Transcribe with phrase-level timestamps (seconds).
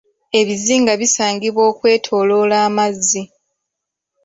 [0.39, 3.21] Ebizinga bisangibwa okwetoloola amazzi.